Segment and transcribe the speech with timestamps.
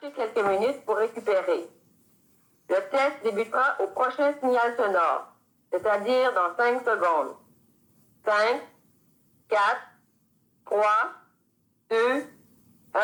[0.00, 1.68] marcher quelques minutes pour récupérer.
[2.68, 5.32] Le test débutera au prochain signal sonore,
[5.72, 7.36] c'est-à-dire dans 5 secondes.
[8.24, 8.60] 5,
[9.48, 9.60] 4,
[10.66, 10.82] 3,
[11.90, 11.96] 2,
[12.94, 13.00] 1.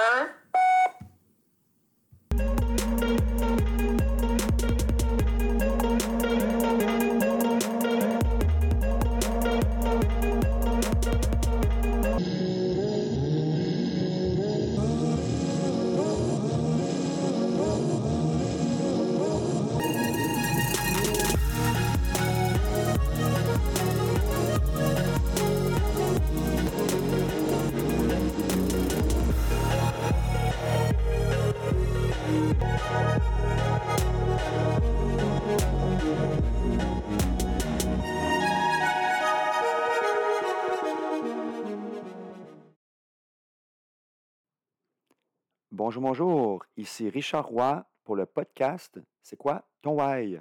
[45.86, 46.64] Bonjour, bonjour.
[46.78, 50.40] Ici Richard Roy pour le podcast C'est quoi ton why?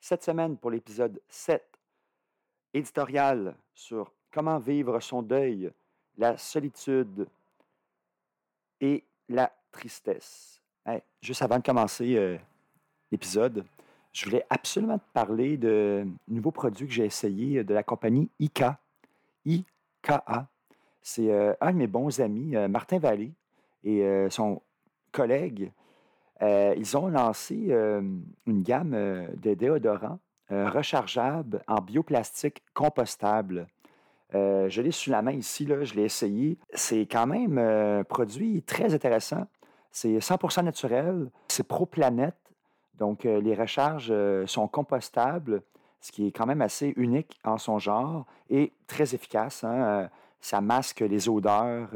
[0.00, 1.62] Cette semaine pour l'épisode 7,
[2.72, 5.70] éditorial sur comment vivre son deuil,
[6.16, 7.28] la solitude
[8.80, 10.62] et la tristesse.
[11.20, 12.38] juste avant de commencer euh,
[13.12, 13.66] l'épisode,
[14.10, 18.80] je voulais absolument te parler de nouveau produit que j'ai essayé de la compagnie IKA.
[19.44, 20.48] IKA.
[21.02, 23.34] C'est euh, un de mes bons amis, euh, Martin Vallée,
[23.84, 24.60] et son
[25.12, 25.72] collègues,
[26.42, 28.00] euh, ils ont lancé euh,
[28.46, 30.20] une gamme euh, de déodorants
[30.50, 33.66] rechargeables en bioplastique compostable.
[34.32, 36.56] je l'ai sous la main ici, là, je l'ai essayé.
[36.72, 39.46] C'est quand même un produit très intéressant.
[39.90, 41.30] C'est 100% naturel.
[41.48, 42.38] C'est pro-planète.
[42.94, 44.10] Donc, les recharges
[44.46, 45.60] sont compostables,
[46.00, 49.64] ce qui est quand même assez unique en son genre et très efficace.
[49.64, 50.08] Hein.
[50.40, 51.90] ça masque les odeurs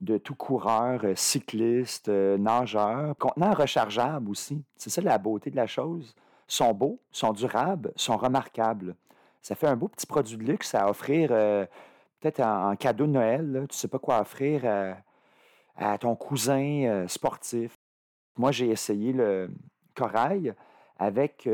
[0.00, 3.16] de tout coureur, euh, cycliste, euh, nageur.
[3.18, 4.64] Contenant rechargeable aussi.
[4.76, 6.14] C'est ça la beauté de la chose.
[6.46, 8.96] sont beaux, sont durables, sont remarquables.
[9.42, 11.66] Ça fait un beau petit produit de luxe à offrir euh,
[12.20, 13.66] peut-être en, cadeau de Noël.
[13.68, 14.62] Tu sais pas quoi offrir
[15.76, 17.74] à ton cousin sportif.
[18.36, 19.50] Moi, j'ai essayé le
[19.94, 20.54] corail
[20.98, 21.48] avec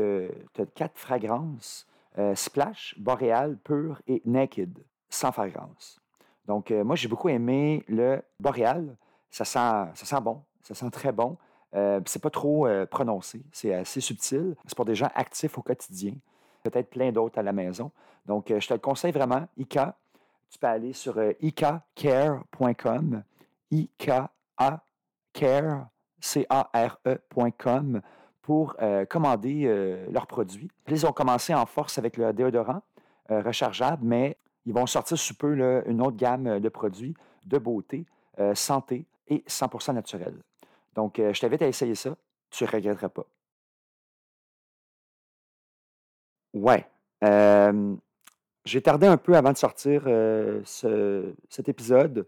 [0.75, 1.87] quatre fragrances.
[2.33, 5.99] Splash, Boréal, Pur et Naked, sans fragrance.
[6.47, 8.95] Donc, euh, moi, j'ai beaucoup aimé le boréal.
[9.29, 11.37] Ça sent, bon, ça sent très bon.
[11.75, 14.55] Euh, c'est pas trop euh, prononcé, c'est assez subtil.
[14.65, 16.13] C'est pour des gens actifs au quotidien.
[16.63, 17.91] Peut-être plein d'autres à la maison.
[18.25, 19.45] Donc, je te le conseille vraiment.
[19.57, 19.97] ICA,
[20.49, 23.23] tu peux aller sur icacare.com,
[23.71, 24.31] IKA
[25.33, 25.87] care,
[26.21, 28.01] C-A-R-E.com
[28.41, 28.75] pour
[29.09, 30.71] commander leurs produits.
[30.87, 32.81] Ils ont commencé en force avec le déodorant
[33.29, 35.53] rechargeable, mais ils vont sortir sous peu
[35.87, 37.15] une autre gamme euh, de produits
[37.45, 38.05] de beauté,
[38.39, 40.33] euh, santé et 100% naturel.
[40.95, 42.15] Donc, euh, je t'invite à essayer ça.
[42.49, 43.25] Tu ne regretteras pas.
[46.53, 46.87] Ouais.
[48.65, 50.03] J'ai tardé un peu avant de sortir
[50.63, 52.25] cet épisode.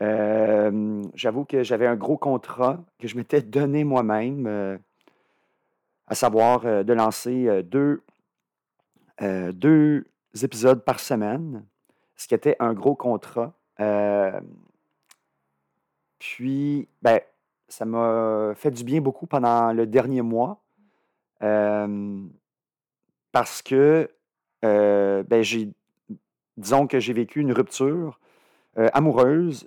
[0.00, 4.80] J'avoue que j'avais un gros contrat que je m'étais donné moi-même,
[6.06, 8.02] à savoir de lancer deux,
[9.20, 10.06] deux
[10.42, 11.64] épisodes par semaine,
[12.16, 13.52] ce qui était un gros contrat.
[13.80, 14.40] Euh,
[16.18, 17.20] puis, ben,
[17.68, 20.60] ça m'a fait du bien beaucoup pendant le dernier mois
[21.42, 22.22] euh,
[23.32, 24.10] parce que,
[24.64, 25.70] euh, ben, j'ai,
[26.56, 28.20] disons que j'ai vécu une rupture
[28.92, 29.66] amoureuse,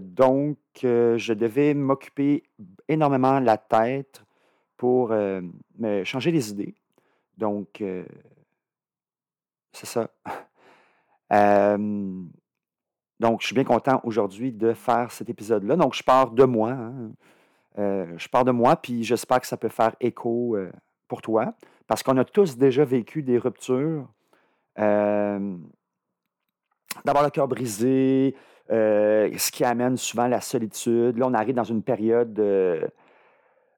[0.00, 2.44] donc je devais m'occuper
[2.88, 4.24] énormément la tête
[4.76, 6.74] pour me changer les idées.
[7.36, 7.82] Donc,
[9.76, 10.08] c'est ça.
[13.20, 15.76] donc, je suis bien content aujourd'hui de faire cet épisode-là.
[15.76, 16.70] Donc, je pars de moi.
[16.70, 17.10] Hein.
[17.78, 20.70] Euh, je pars de moi, puis j'espère que ça peut faire écho euh,
[21.08, 21.54] pour toi,
[21.86, 24.08] parce qu'on a tous déjà vécu des ruptures.
[24.76, 25.34] d'avoir
[27.24, 28.34] le cœur brisé,
[28.70, 31.18] euh, ce qui amène souvent la solitude.
[31.18, 32.34] Là, on arrive dans une période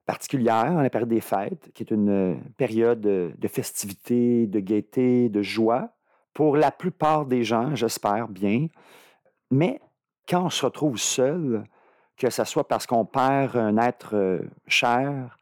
[0.08, 5.42] particulière, la période des fêtes, qui est une euh, période de festivité, de gaieté, de
[5.42, 5.90] joie,
[6.32, 8.68] pour la plupart des gens, j'espère bien.
[9.50, 9.82] Mais
[10.26, 11.62] quand on se retrouve seul,
[12.16, 15.38] que ce soit parce qu'on perd un être euh, cher,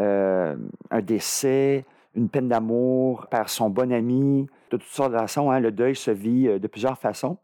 [0.00, 0.56] euh,
[0.90, 1.84] un décès,
[2.14, 5.94] une peine d'amour, perd son bon ami, de toutes sortes de façons, hein, le deuil
[5.94, 7.36] se vit de plusieurs façons.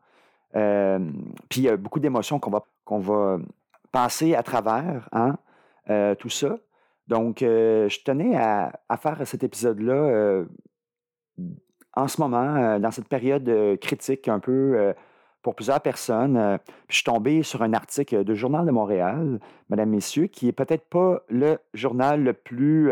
[0.55, 3.39] puis il y a beaucoup d'émotions qu'on va, qu'on va
[3.91, 5.11] passer à travers.
[5.13, 5.37] Hein?
[5.91, 6.59] Euh, tout ça.
[7.09, 10.45] Donc, euh, je tenais à, faire cet épisode-là euh,
[11.95, 14.95] en ce moment, dans cette période critique un peu
[15.43, 16.37] pour plusieurs personnes.
[16.37, 16.57] Euh,
[16.89, 20.89] je suis tombé sur un article du Journal de Montréal, Mesdames, Messieurs, qui est peut-être
[20.89, 22.91] pas le journal le plus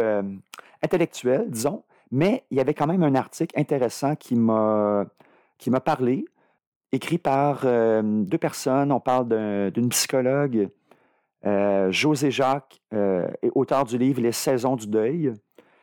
[0.83, 5.07] intellectuel, disons, mais il y avait quand même un article intéressant qui m'a
[5.85, 6.25] parlé,
[6.93, 7.65] écrit par
[8.03, 8.93] deux personnes.
[8.93, 10.69] On parle d'une psychologue,
[11.45, 15.33] José Jacques, et auteur du livre Les saisons du deuil,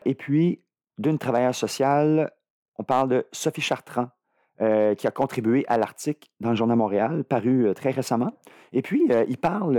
[0.06, 0.62] et puis
[0.98, 2.32] d'une travailleuse sociale,
[2.78, 4.10] on parle de Sophie Chartrand,
[4.60, 8.32] euh, qui a contribué à l'article dans le Journal Montréal, paru euh, très récemment.
[8.74, 9.76] Et puis, euh, il parle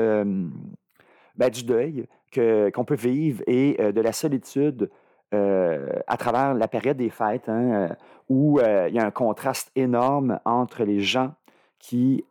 [1.34, 4.90] ben, du deuil qu'on peut vivre et de la solitude
[5.32, 7.96] à travers la période des fêtes, hein,
[8.28, 11.34] où il y a un contraste énorme entre les gens
[11.78, 12.24] qui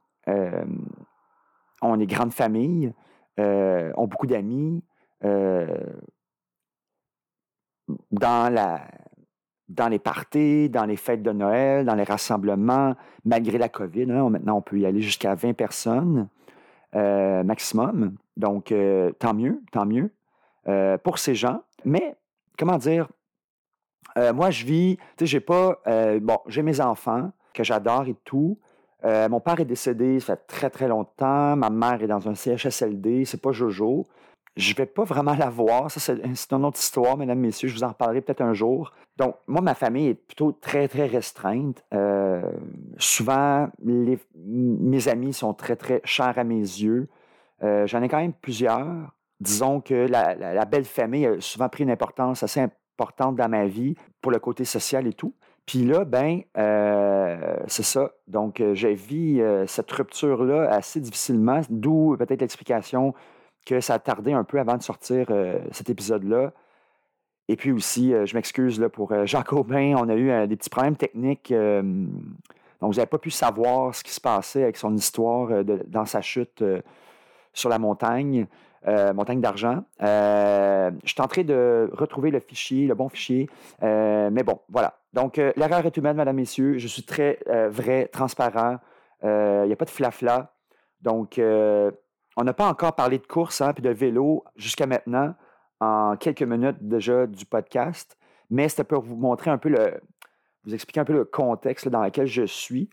[1.82, 2.94] ont des grandes familles,
[3.40, 4.84] ont beaucoup d'amis,
[8.12, 8.82] dans la,
[9.70, 12.96] dans les parties, dans les fêtes de Noël, dans les rassemblements,
[13.26, 14.12] malgré la COVID.
[14.12, 16.28] Hein, maintenant, on peut y aller jusqu'à 20 personnes
[16.96, 18.16] euh, maximum.
[18.38, 20.12] Donc, euh, tant mieux, tant mieux
[20.68, 21.62] euh, pour ces gens.
[21.86, 22.16] Mais,
[22.58, 23.08] comment dire,
[24.34, 25.80] moi, je vis, tu sais, j'ai pas,
[26.22, 28.58] bon, j'ai mes enfants que j'adore et tout.
[29.04, 31.56] Mon père est décédé, ça fait très, très longtemps.
[31.56, 34.08] Ma mère est dans un CHSLD, c'est pas Jojo.
[34.58, 35.92] Je vais pas vraiment la voir.
[35.92, 37.68] Ça, c'est une autre histoire, mesdames, messieurs.
[37.68, 38.92] Je vous en reparlerai peut-être un jour.
[39.18, 41.84] Donc, moi, ma famille est plutôt très, très restreinte.
[41.94, 42.42] Euh,
[42.98, 47.08] souvent, mes amis sont très, très chers à mes yeux.
[47.64, 48.88] Euh, j'en ai quand même plusieurs.
[49.40, 53.96] Disons que la, belle famille a souvent pris une importance assez importante dans ma vie
[54.22, 55.36] pour le côté social et tout.
[55.68, 58.12] Puis là, ben, euh, c'est ça.
[58.28, 63.14] Donc, j'ai vu cette rupture-là assez difficilement, d'où peut-être l'explication
[63.68, 66.54] que ça a tardé un peu avant de sortir euh, cet épisode-là.
[67.50, 70.96] Et puis aussi, euh, je m'excuse pour euh, Aubin, on a eu des petits problèmes
[70.96, 71.52] techniques.
[71.52, 72.08] donc,
[72.82, 76.64] vous n'avez pas pu savoir ce qui se passait avec son histoire dans sa chute
[77.54, 78.48] sur la montagne,
[78.88, 79.84] montagne d'argent.
[80.00, 83.50] je suis en train de retrouver le fichier, le bon fichier.
[83.82, 84.98] mais bon, voilà.
[85.14, 86.78] Donc, l'erreur est humaine, mesdames, messieurs.
[86.78, 87.40] Je suis très
[87.70, 88.78] vrai, transparent.
[89.24, 90.54] Il n'y a pas de flafla.
[91.02, 91.40] Donc,
[92.38, 95.34] on n'a pas encore parlé de course hein, puis de vélo jusqu'à maintenant,
[95.80, 98.16] en quelques minutes déjà du podcast,
[98.52, 100.00] mais c'était pour vous montrer un peu le,
[100.64, 102.90] vous expliquer un peu le contexte dans lequel je suis.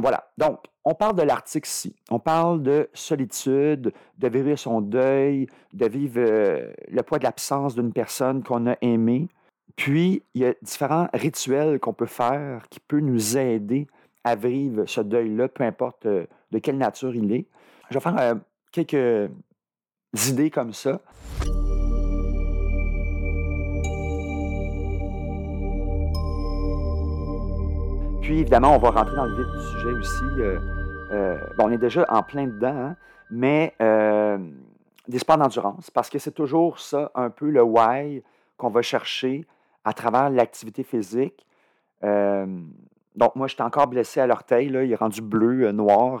[0.00, 0.30] Voilà.
[0.38, 1.94] Donc, on parle de l'article ici.
[2.10, 7.74] On parle de solitude, de vivre son deuil, de vivre euh, le poids de l'absence
[7.74, 9.28] d'une personne qu'on a aimée.
[9.76, 13.86] Puis, il y a différents rituels qu'on peut faire qui peuvent nous aider
[14.24, 17.46] à vivre ce deuil-là, peu importe euh, de quelle nature il est.
[17.90, 18.34] Je vais faire euh,
[18.72, 19.30] quelques
[20.28, 21.00] idées comme ça.
[28.30, 30.24] Puis évidemment, on va rentrer dans le vif du sujet aussi.
[30.38, 30.60] Euh,
[31.10, 32.96] euh, bon, on est déjà en plein dedans, hein,
[33.28, 34.38] mais euh,
[35.08, 38.22] des sports d'endurance, parce que c'est toujours ça, un peu le why
[38.56, 39.44] qu'on va chercher
[39.84, 41.44] à travers l'activité physique.
[42.04, 46.20] donc, moi, j'étais encore blessé à l'orteil, il est rendu bleu, noir.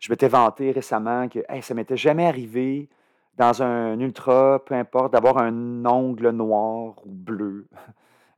[0.00, 2.88] Je m'étais vanté récemment que ça ça m'était jamais arrivé
[3.36, 7.68] dans un ultra, peu importe, d'avoir un ongle noir ou bleu.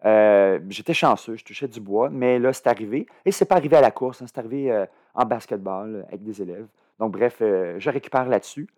[0.04, 3.06] Euh, j'étais chanceux, je touchais du bois, mais là, c'est arrivé.
[3.24, 6.40] Et c'est pas arrivé à la course, hein, c'est arrivé euh, en basketball avec des
[6.42, 6.66] élèves.
[6.98, 8.68] Donc, bref, euh, je récupère là-dessus.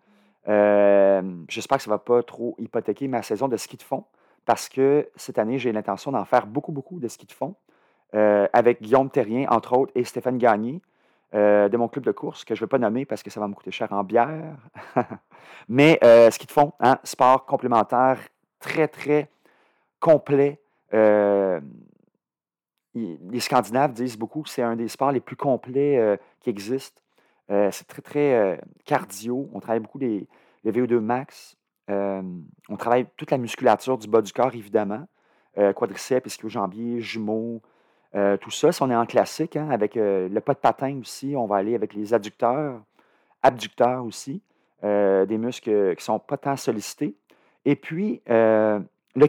[0.47, 4.05] J'espère que ça ne va pas trop hypothéquer ma saison de ski de fond
[4.45, 7.55] parce que cette année, j'ai l'intention d'en faire beaucoup, beaucoup de ski de fond
[8.13, 10.81] avec Guillaume Terrien, entre autres, et Stéphane Gagné.
[11.33, 13.39] Euh, de mon club de course, que je ne vais pas nommer parce que ça
[13.39, 14.57] va me coûter cher en bière.
[15.69, 18.19] Mais euh, qu'ils te font, hein, sport complémentaire
[18.59, 19.29] très, très
[20.01, 20.60] complet.
[20.93, 21.59] Euh,
[22.93, 27.01] les Scandinaves disent beaucoup que c'est un des sports les plus complets qui existent.
[27.47, 29.49] c'est très, très cardio.
[29.53, 30.27] On travaille beaucoup les,
[30.65, 31.55] les VO2 max.
[31.87, 35.07] on travaille toute la musculature du bas du corps, évidemment.
[35.55, 37.61] quadriceps, ischio-jambier, jumeaux,
[38.13, 40.99] euh, tout ça, si on est en classique, hein, avec euh, le pas de patin
[40.99, 42.81] aussi, on va aller avec les adducteurs,
[43.41, 44.41] abducteurs aussi,
[44.83, 47.15] euh, des muscles qui ne sont pas tant sollicités.
[47.63, 49.27] Et puis, le,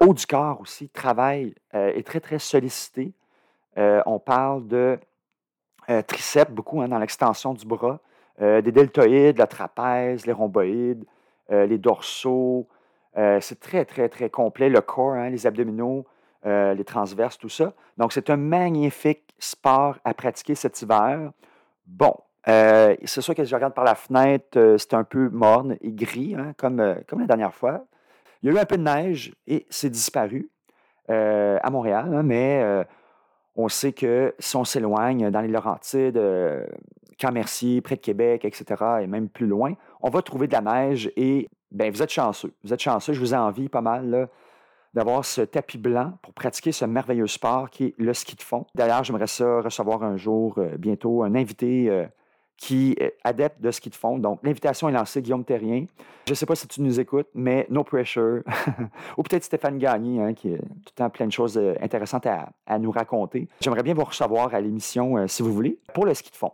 [0.00, 3.12] haut du corps aussi travaille, est très, très sollicité.
[3.76, 4.98] on parle de
[6.06, 8.00] triceps beaucoup hein, dans l'extension du bras,
[8.40, 11.04] des deltoïdes, la trapèze, les rhomboïdes,
[11.50, 12.66] les dorsaux.
[13.14, 14.68] c'est très, très, très complet.
[14.68, 16.06] Le corps, hein, les abdominaux,
[16.46, 17.72] euh, les transverses, tout ça.
[17.96, 21.32] Donc, c'est un magnifique sport à pratiquer cet hiver.
[21.86, 22.14] Bon,
[22.48, 25.90] euh, c'est sûr que je regarde par la fenêtre, euh, c'est un peu morne et
[25.90, 27.86] gris, hein, comme, comme la dernière fois.
[28.44, 30.50] Il y a eu un peu de neige et c'est disparu
[31.08, 32.62] à Montréal, hein, mais
[33.56, 36.20] on sait que si on s'éloigne dans les Laurentides,
[37.18, 38.64] Camp Mercier, près de Québec, etc.,
[39.02, 42.52] et même plus loin, on va trouver de la neige et ben, vous êtes chanceux.
[42.62, 44.28] Vous êtes chanceux, je vous envie pas mal
[44.94, 48.64] d'avoir ce tapis blanc pour pratiquer ce merveilleux sport qui est le ski de fond.
[48.74, 52.06] D'ailleurs, j'aimerais ça recevoir un jour, euh, bientôt, un invité euh,
[52.56, 54.18] qui est adepte de ski de fond.
[54.18, 55.86] Donc, l'invitation est lancée, Guillaume Terrien.
[56.26, 58.42] Je ne sais pas si tu nous écoutes, mais no pressure.
[59.18, 62.26] Ou peut-être Stéphane Gagné, hein, qui a tout le temps plein de choses euh, intéressantes
[62.26, 63.48] à, nous raconter.
[63.60, 66.52] J'aimerais bien vous recevoir à l'émission, si vous voulez, pour le ski de fond.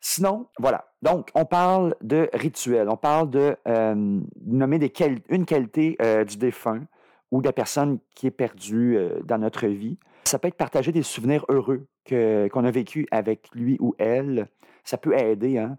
[0.00, 0.86] Sinon, voilà.
[1.02, 4.92] Donc, on parle de rituel, on parle de euh, nommer
[5.28, 6.82] une qualité euh, du défunt
[7.30, 9.98] ou de la personne qui est perdue euh, dans notre vie.
[10.24, 14.48] Ça peut être partager des souvenirs heureux qu'on a vécu avec lui ou elle.
[14.84, 15.58] Ça peut aider.
[15.58, 15.76] Hein?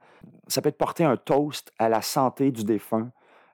[0.48, 3.10] Ça peut être porter un toast à la santé du défunt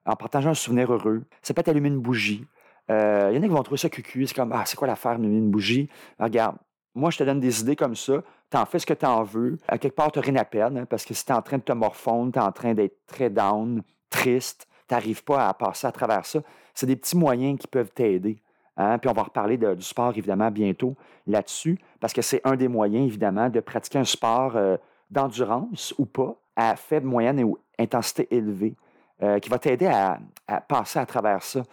[0.05, 1.23] en partageant un souvenir heureux.
[1.41, 2.45] Ça peut être allumer une bougie.
[2.89, 4.25] Il y en a qui vont trouver ça cucu.
[4.25, 5.89] C'est comme, ah, c'est quoi l'affaire d'allumer une bougie?
[6.17, 6.55] regarde,
[6.97, 8.23] moi, je te donne des idées comme ça.
[8.49, 9.59] Tu en fais ce que tu en veux.
[9.67, 11.43] À quelque part, tu n'as rien à perdre, hein, parce que si tu es en
[11.43, 15.47] train de te morfondre, tu es en train d'être très down, triste, tu n'arrives pas
[15.47, 16.39] à passer à travers ça.
[16.73, 18.41] C'est des petits moyens qui peuvent t'aider.
[18.77, 18.97] Hein.
[18.97, 20.95] Puis on va reparler du sport, évidemment, bientôt
[21.27, 24.77] là-dessus, parce que c'est un des moyens, évidemment, de pratiquer un sport euh,
[25.09, 28.75] d'endurance ou pas, à faible, moyenne ou intensité élevée,
[29.21, 30.19] euh, qui va t'aider à,
[30.67, 31.63] passer à travers ça,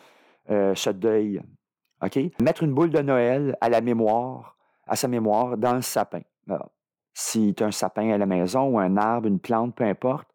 [0.50, 1.42] euh, ce deuil.
[2.02, 2.18] OK?
[2.40, 6.20] Mettre une boule de Noël à la mémoire, à sa mémoire dans le sapin.
[7.12, 10.28] si tu as un sapin à la maison ou un arbre, une plante, peu importe,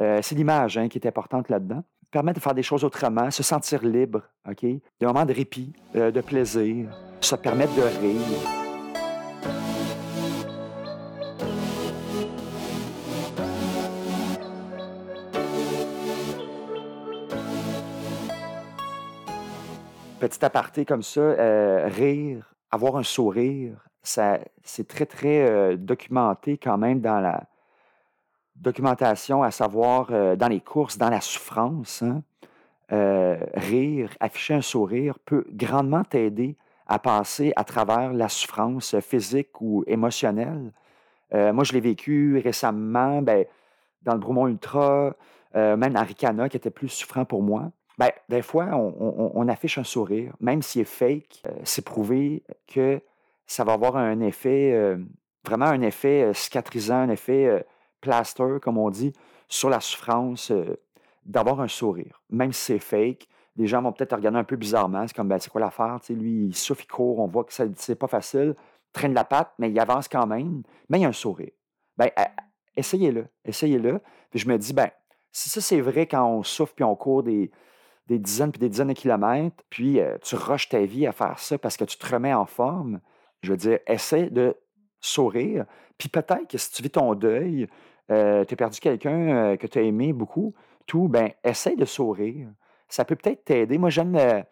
[0.00, 1.82] euh, c'est l'image hein, qui est importante là-dedans.
[2.10, 4.62] Permettre de faire des choses autrement, se sentir libre, OK?
[4.62, 9.73] Des moments de répit, de plaisir, se permettre de rire.
[20.24, 26.78] Petit aparté comme ça, euh, rire, avoir un sourire, c'est très, très euh, documenté quand
[26.78, 27.44] même dans la
[28.56, 32.02] documentation, à savoir euh, dans les courses, dans la souffrance.
[32.02, 32.22] Hein.
[32.88, 39.84] Rire, afficher un sourire peut grandement t'aider à passer à travers la souffrance physique ou
[39.86, 40.72] émotionnelle.
[41.32, 43.44] moi, je l'ai vécu récemment ben,
[44.00, 45.14] dans le Bromont Ultra,
[45.54, 47.72] même dans Ricana, qui était plus souffrant pour moi.
[47.98, 51.42] Ben, des fois, on, affiche un sourire, même s'il est fake.
[51.62, 53.00] c'est prouvé que
[53.46, 54.96] ça va avoir un effet, euh,
[55.44, 57.60] vraiment un effet euh, cicatrisant, un effet euh,
[58.00, 59.12] plaster, comme on dit,
[59.48, 60.52] sur la souffrance
[61.24, 62.22] d'avoir un sourire.
[62.30, 65.06] Même si c'est fake, les gens vont peut-être regarder un peu bizarrement.
[65.06, 65.98] C'est comme, ben, c'est quoi l'affaire?
[66.10, 68.56] lui, il souffle, il court, on voit que c'est pas facile,
[68.92, 71.52] traîne la patte, mais il avance quand même, mais il y a un sourire.
[71.96, 72.10] Ben,
[72.76, 74.00] essayez-le, essayez-le.
[74.30, 74.90] Puis je me dis, ben,
[75.30, 77.50] si ça c'est vrai quand on souffle puis on court des,
[78.06, 81.56] des dizaines puis des dizaines de kilomètres, puis tu rushes ta vie à faire ça
[81.58, 83.00] parce que tu te remets en forme,
[83.42, 84.56] je veux dire, essaie de
[85.00, 85.66] sourire.
[85.98, 87.68] Puis peut-être que si tu vis ton deuil,
[88.10, 90.54] euh, tu as perdu quelqu'un euh, que tu as aimé beaucoup,
[90.86, 92.48] tout, ben essaie de sourire.
[92.88, 93.78] Ça peut peut-être t'aider.
[93.78, 94.42] Moi, j'aime, euh,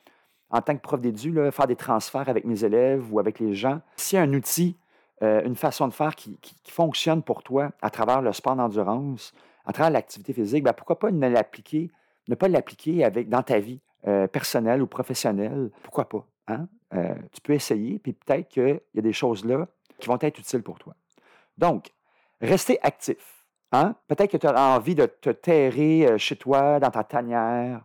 [0.51, 3.81] en tant que prof d'édu, faire des transferts avec mes élèves ou avec les gens.
[4.15, 4.77] A un outil,
[5.21, 9.33] une façon de faire qui, fonctionne pour toi à travers le sport d'endurance,
[9.65, 11.91] à travers l'activité physique, ben pourquoi pas ne l'appliquer,
[12.29, 13.81] ne pas l'appliquer avec, dans ta vie
[14.33, 15.71] personnelle ou professionnelle?
[15.83, 16.27] Pourquoi pas?
[16.49, 16.67] Hein?
[16.95, 19.67] Euh, tu peux essayer, puis peut-être qu'il y a des choses là
[19.99, 20.95] qui vont être utiles pour toi.
[21.57, 21.91] Donc,
[22.41, 23.47] rester actif.
[23.71, 23.95] Hein?
[24.09, 27.85] Peut-être que tu as envie de te terrer euh, chez toi, dans ta tanière,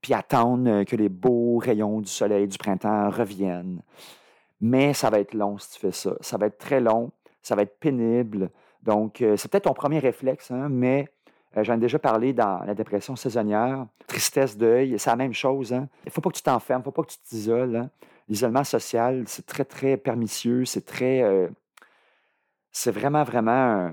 [0.00, 3.82] puis attendre euh, que les beaux rayons du soleil du printemps reviennent.
[4.60, 6.14] Mais ça va être long si tu fais ça.
[6.20, 8.50] Ça va être très long, ça va être pénible.
[8.82, 11.06] Donc, c'est peut-être ton premier réflexe, hein, mais
[11.56, 15.72] j'en ai déjà parlé dans la dépression saisonnière, tristesse, deuil, c'est la même chose.
[15.72, 15.88] Hein.
[16.04, 17.88] Il ne faut pas que tu t'enfermes, il ne faut pas que tu t'isoles.
[18.28, 21.22] L'isolement social, c'est très, très pernicieux, c'est très.
[21.22, 21.48] Euh,
[22.70, 23.90] c'est vraiment, vraiment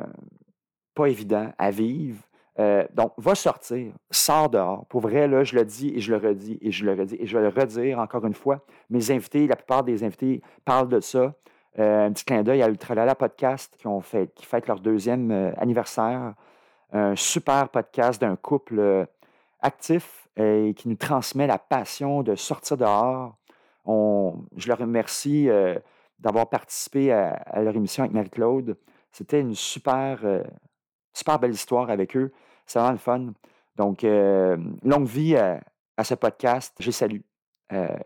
[0.94, 2.22] pas évident à vivre.
[2.60, 4.86] Euh, donc, va sortir, sors dehors.
[4.88, 7.26] Pour vrai, là, je le dis et je le redis et je le redis et
[7.26, 8.66] je vais le redire encore une fois.
[8.90, 11.34] Mes invités, la plupart des invités parlent de ça.
[11.80, 15.54] Euh, un petit clin d'œil à Ultralala Podcast qui, ont fait, qui fête leur deuxième
[15.58, 16.34] anniversaire.
[16.94, 19.08] Un super podcast d'un couple
[19.60, 23.38] actif et qui nous transmet la passion de sortir dehors,
[23.88, 25.78] je leur remercie euh,
[26.20, 28.78] d'avoir participé à, leur émission avec Marie-Claude.
[29.12, 30.44] C'était une super, euh,
[31.14, 32.32] super belle histoire avec eux.
[32.66, 33.28] C'est vraiment le fun.
[33.76, 35.62] Donc, euh, longue vie à,
[36.04, 36.76] ce podcast.
[36.80, 37.22] Je les salue.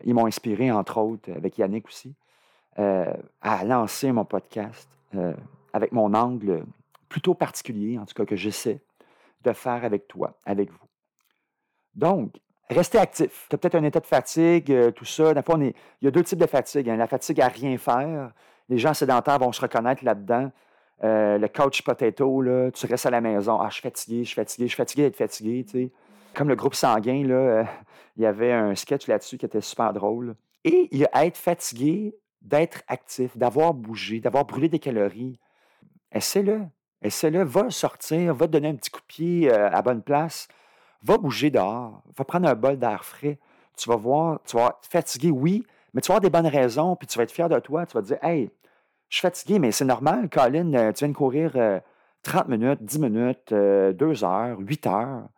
[0.04, 2.14] ils m'ont inspiré, entre autres, avec Yannick aussi,
[2.76, 4.88] à lancer mon podcast
[5.74, 6.64] avec mon angle
[7.12, 8.80] plutôt particulier, en tout cas, que j'essaie
[9.42, 10.86] de faire avec toi, avec vous.
[11.94, 12.38] Donc,
[12.70, 13.46] Rester actif.
[13.50, 15.34] Tu as peut-être un état de fatigue, euh, tout ça.
[15.42, 16.88] Fois, il y a deux types de fatigue.
[16.88, 16.96] Hein.
[16.96, 18.32] La fatigue à rien faire.
[18.70, 20.50] Les gens sédentaires vont se reconnaître là-dedans.
[21.04, 23.60] euh, le couch potato, là, tu restes à la maison.
[23.60, 25.92] Ah, je suis fatigué, je suis fatigué, je suis fatigué d'être fatigué.
[26.32, 27.64] Comme le groupe sanguin, là, euh,
[28.16, 30.34] il y avait un sketch là-dessus qui était super drôle.
[30.64, 35.38] Et il y a être fatigué, d'être actif, d'avoir bougé, d'avoir brûlé des calories.
[36.12, 36.62] Essaie-le.
[37.02, 37.42] Essaie-le.
[37.44, 40.48] Va sortir, va te donner un petit coup de pied euh, à bonne place.
[41.02, 42.02] Va bouger dehors.
[42.16, 43.38] Va prendre un bol d'air frais.
[43.76, 46.94] Tu vas voir, tu vas être fatigué, oui, mais tu vas avoir des bonnes raisons,
[46.96, 47.86] puis tu vas être fier de toi.
[47.86, 48.50] Tu vas te dire, hey,
[49.08, 51.80] je suis fatigué, mais c'est normal, Colin, euh, tu viens de courir
[52.22, 55.28] 30 minutes, 10 minutes, 2 heures, 8 heures,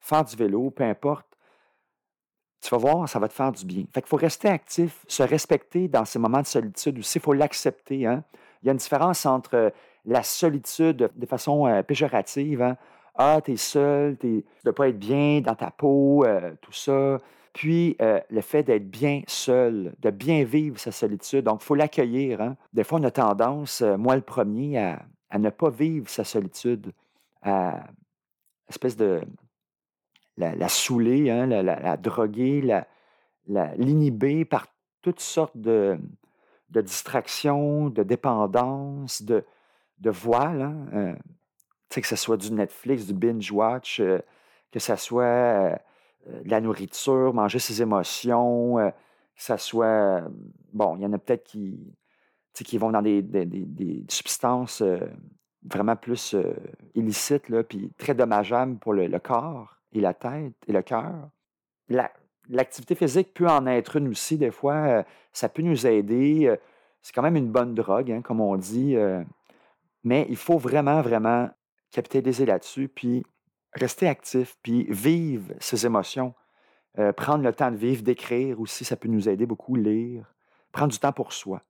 [0.00, 1.26] faire du vélo, peu importe.
[2.60, 3.84] Tu vas voir, ça va te faire du bien.
[3.92, 7.18] Fait qu'il faut rester actif, se respecter dans ces moments de solitude aussi.
[7.18, 8.06] Il faut l'accepter.
[8.06, 8.22] Hein.
[8.62, 9.72] Il y a une différence entre
[10.04, 12.62] la solitude de façon euh, péjorative.
[12.62, 12.76] Hein.
[13.14, 17.18] Ah, t'es seul, t'es, tu ne pas être bien dans ta peau, euh, tout ça.
[17.52, 21.44] Puis euh, le fait d'être bien seul, de bien vivre sa solitude.
[21.44, 22.40] Donc, il faut l'accueillir.
[22.40, 22.56] Hein.
[22.72, 26.92] Des fois, on a tendance, moi le premier, à, à ne pas vivre sa solitude,
[27.42, 27.84] à
[28.68, 29.20] espèce de
[30.36, 32.62] la, la saouler, hein, la, droguer,
[33.46, 34.66] l'inhiber par
[35.02, 35.98] toutes sortes de,
[36.70, 39.44] de distractions, de dépendances, de,
[40.00, 40.62] de voiles.
[40.62, 41.14] Hein, euh,
[41.90, 44.20] que ce soit du Netflix, du binge-watch, euh,
[44.72, 45.76] que ce soit euh,
[46.44, 50.22] de la nourriture, manger ses émotions, que ce soit...
[50.72, 51.78] bon, il y en a peut-être qui,
[52.52, 54.82] qui vont dans des, des, substances
[55.62, 56.36] vraiment plus
[56.94, 61.30] illicites, puis très dommageables pour le, le, corps et la tête et le cœur.
[62.48, 65.04] L'activité physique peut en être une aussi, des fois.
[65.32, 66.54] ça peut nous aider.
[67.00, 68.94] c'est quand même une bonne drogue, hein, comme on dit.
[70.04, 71.48] Mais il faut vraiment, vraiment
[71.90, 73.24] capitaliser là-dessus, puis
[73.74, 76.34] rester actif, puis vivre ses émotions.
[77.16, 80.24] prendre le temps de vivre, d'écrire aussi, ça peut nous aider beaucoup, lire.
[80.72, 81.62] Prendre du temps pour soi.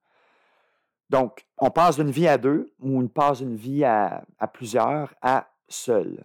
[1.11, 4.23] Donc, on passe d'une vie à deux ou on passe d'une vie à,
[4.53, 6.23] plusieurs à seul.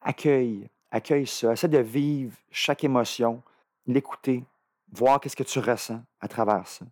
[0.00, 1.52] accueille, accueille ça.
[1.52, 3.42] Essaie de vivre chaque émotion,
[3.86, 4.42] l'écouter,
[4.90, 6.86] voir qu'est-ce que tu ressens à travers ça.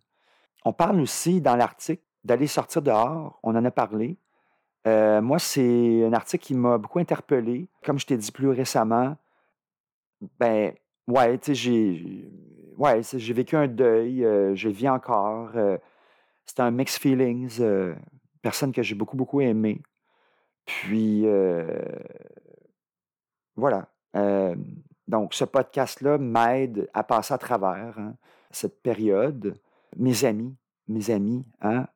[0.65, 3.39] On parle aussi dans l'article d'aller sortir dehors.
[3.43, 4.17] On en a parlé.
[4.87, 7.69] Euh, moi, c'est un article qui m'a beaucoup interpellé.
[7.85, 9.15] Comme je t'ai dit plus récemment,
[10.39, 10.73] ben,
[11.07, 12.31] ouais, tu sais, j'ai,
[12.77, 15.51] ouais, j'ai vécu un deuil, euh, je vis encore.
[15.55, 15.77] Euh,
[16.45, 17.95] c'était un mixed feelings, euh,
[18.41, 19.81] personne que j'ai beaucoup, beaucoup aimé.
[20.65, 21.81] Puis, euh,
[23.55, 23.89] voilà.
[25.07, 28.15] Donc, ce podcast-là m'aide à passer à travers hein,
[28.51, 29.57] cette période.
[29.97, 30.55] Mes amis,
[30.87, 31.87] mes amis, hein,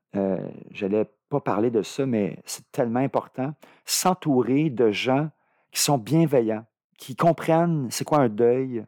[0.71, 3.53] j'allais pas parler de ça, mais c'est tellement important.
[3.85, 5.29] S'entourer de gens
[5.71, 6.65] qui sont bienveillants,
[6.97, 8.85] qui comprennent c'est quoi un deuil,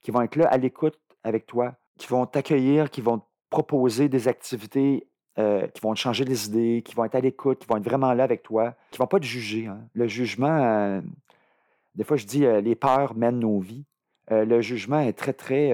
[0.00, 4.28] qui vont être là à l'écoute avec toi, qui vont t'accueillir, qui vont proposer des
[4.28, 5.06] activités
[5.38, 7.84] euh, qui vont te changer les idées, qui vont être à l'écoute, qui vont être
[7.84, 9.68] vraiment là avec toi, qui ne vont pas te juger.
[9.68, 9.80] Hein.
[9.94, 11.00] Le jugement, euh,
[11.94, 13.84] des fois je dis, euh, les peurs mènent nos vies.
[14.28, 15.72] le jugement est très, très,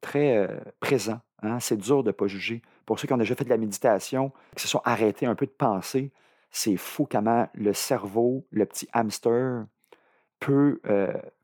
[0.00, 0.48] très
[0.80, 1.20] présent.
[1.42, 1.60] Hein.
[1.60, 2.62] C'est dur de ne pas juger.
[2.88, 5.44] Pour ceux qui ont déjà fait de la méditation, qui se sont arrêtés un peu
[5.44, 6.10] de penser,
[6.50, 9.66] c'est fou comment le cerveau, le petit hamster,
[10.40, 10.80] peut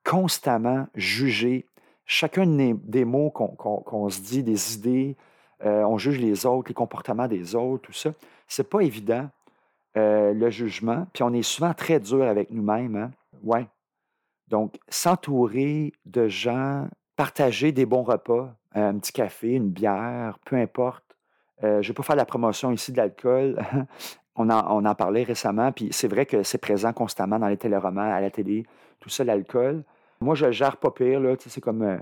[0.05, 1.67] constamment juger
[2.07, 5.17] chacun des, mots qu'on se dit, des idées,
[5.65, 8.11] euh, on juge les autres, les comportements des autres, tout ça.
[8.49, 9.29] C'est pas évident,
[9.97, 11.07] euh, le jugement.
[11.13, 12.97] Puis on est souvent très dur avec nous-mêmes.
[12.97, 13.11] Hein?
[13.43, 13.67] Ouais.
[14.49, 21.04] Donc, s'entourer de gens, partager des bons repas, un petit café, une bière, peu importe.
[21.65, 23.59] Euh, je ne vais pas faire la promotion ici de l'alcool.
[24.37, 27.57] on, en, on en parlait récemment, puis c'est vrai que c'est présent constamment dans les
[27.57, 28.65] téléromans, à la télé,
[29.01, 29.83] tout ça, l'alcool.
[30.21, 31.35] Moi, je gère pas pire, là.
[31.39, 32.01] C'est comme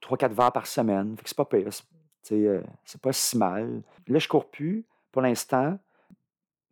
[0.00, 1.16] trois, 4 verres par semaine.
[1.16, 1.68] Fait que c'est pas pire.
[2.32, 3.82] Euh, c'est pas si mal.
[4.08, 5.78] Là, je cours plus pour l'instant.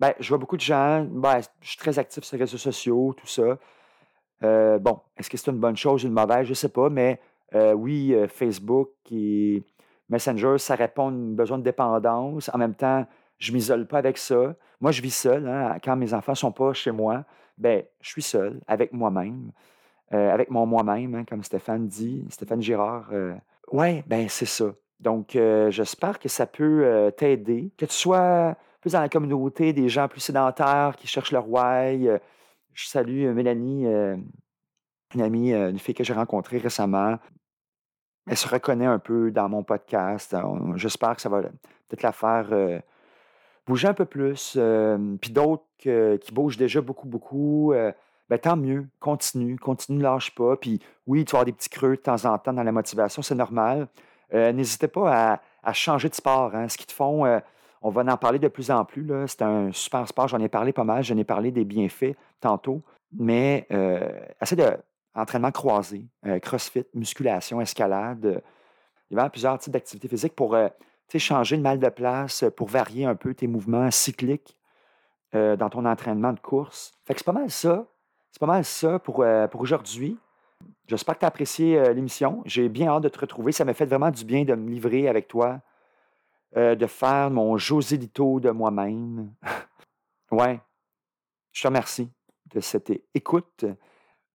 [0.00, 1.04] Ben, je vois beaucoup de gens.
[1.04, 3.58] Ben, je suis très actif sur les réseaux sociaux, tout ça.
[4.42, 6.44] Euh, bon, est-ce que c'est une bonne chose ou une mauvaise?
[6.44, 7.20] Je ne sais pas, mais
[7.54, 9.62] euh, oui, Facebook et
[10.08, 12.50] Messenger, ça répond à un besoin de dépendance.
[12.52, 13.06] En même temps,
[13.38, 14.54] je ne m'isole pas avec ça.
[14.80, 15.48] Moi, je vis seul.
[15.48, 15.76] Hein.
[15.82, 17.24] Quand mes enfants ne sont pas chez moi,
[17.56, 19.50] ben, je suis seul avec moi-même,
[20.10, 23.10] avec mon moi-même, hein, comme Stéphane dit, Stéphane Girard.
[23.72, 24.66] oui, ben, c'est ça.
[25.04, 29.72] Donc, euh, j'espère que ça peut euh, t'aider, que tu sois plus dans la communauté
[29.74, 32.08] des gens plus sédentaires qui cherchent leur why.
[32.08, 32.18] Euh,
[32.72, 33.84] je salue Mélanie,
[35.14, 37.18] une amie, une fille que j'ai rencontrée récemment.
[38.26, 40.34] Elle se reconnaît un peu dans mon podcast.
[40.76, 42.46] J'espère que ça va peut-être la faire
[43.66, 44.58] bouger un peu plus.
[45.20, 47.74] Puis d'autres qui bougent déjà beaucoup, beaucoup.
[48.30, 50.56] Ben, tant mieux, continue, continue, lâche pas.
[50.56, 53.22] Puis oui, tu vas avoir des petits creux de temps en temps dans la motivation,
[53.22, 53.88] c'est normal.
[54.32, 56.54] Euh, n'hésitez pas à, changer de sport.
[56.54, 56.68] Hein.
[56.68, 57.38] Ce qu'ils te font, euh,
[57.82, 59.06] On va en parler de plus en plus.
[59.26, 60.28] C'est un super sport.
[60.28, 61.04] J'en ai parlé pas mal.
[61.04, 62.82] J'en ai parlé des bienfaits tantôt.
[63.12, 64.08] Mais euh,
[64.40, 64.56] assez
[65.14, 68.42] d'entraînement croisé, euh, crossfit, musculation, escalade.
[69.10, 70.68] il y a plusieurs types d'activités physiques pour euh,
[71.16, 74.56] changer le mal de place, pour varier un peu tes mouvements cycliques
[75.34, 76.92] euh, dans ton entraînement de course.
[77.04, 77.86] Fait que c'est pas mal ça.
[78.32, 80.18] C'est pas mal ça pour, pour aujourd'hui.
[80.88, 82.42] J'espère que tu as apprécié l'émission.
[82.46, 83.52] J'ai bien hâte de te retrouver.
[83.52, 85.60] Ça m'a fait vraiment du bien de me livrer avec toi,
[86.56, 89.32] de faire mon Joselito de moi-même.
[90.32, 90.60] ouais,
[91.52, 92.10] je te remercie
[92.52, 93.64] de cette écoute.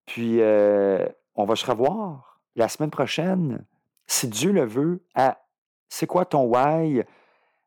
[0.10, 3.64] Puis, on va se revoir la semaine prochaine,
[4.08, 5.38] si Dieu le veut, à
[5.88, 7.04] C'est quoi ton why?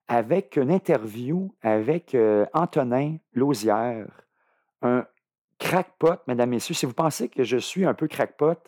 [0.08, 2.16] avec une interview avec
[2.52, 4.08] Antonin Lausière,
[4.82, 5.06] un
[5.58, 6.74] crackpot, mesdames, messieurs.
[6.74, 8.58] Si vous pensez que je suis un peu crackpot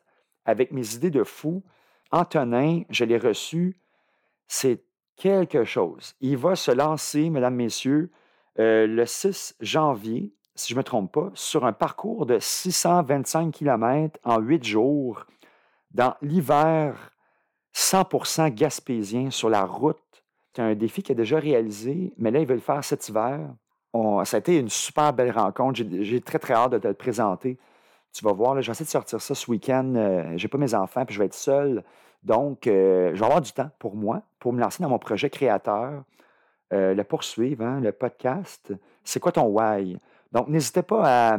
[0.45, 1.65] avec mes idées de fou,
[2.13, 3.77] Antonin, je l'ai reçu,
[4.47, 4.85] c'est
[5.17, 6.15] quelque chose.
[6.21, 8.13] Il va se lancer, mesdames, messieurs,
[8.57, 14.19] le 6 janvier si je ne me trompe pas, sur un parcours de 625 km
[14.25, 15.27] en huit jours
[15.93, 17.13] dans l'hiver
[17.75, 19.99] 100% gaspésien sur la route.
[20.55, 23.41] C'est un défi qu'il a déjà réalisé, mais là, il veut le faire cet hiver.
[24.25, 25.81] ça a été une super belle rencontre.
[26.01, 27.59] J'ai très, très hâte de te le présenter.
[28.13, 29.93] Tu vas voir, je vais essayer de sortir ça ce week-end.
[29.97, 31.83] Euh, je n'ai pas mes enfants, puis je vais être seul.
[32.23, 35.29] Donc, euh, je vais avoir du temps pour moi, pour me lancer dans mon projet
[35.31, 36.05] créateur,
[36.73, 38.73] euh, le poursuivre, hein, le podcast.
[39.03, 39.99] C'est quoi ton why?
[40.35, 41.39] Donc, n'hésitez pas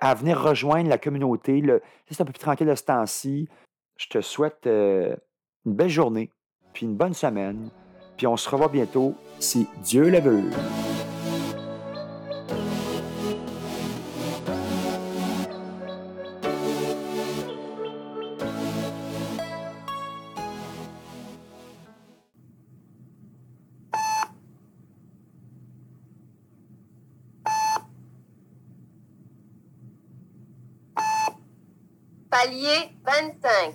[0.00, 1.62] à, venir rejoindre la communauté.
[2.08, 3.48] C'est un peu plus tranquille de ce temps-ci.
[3.96, 5.14] Je te souhaite euh,
[5.66, 6.30] une belle journée,
[6.72, 7.70] puis une bonne semaine.
[8.16, 10.89] Puis on se revoit bientôt si Dieu le veut.
[32.60, 33.74] Palier 25.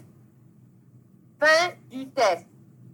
[1.39, 2.45] Fin du test.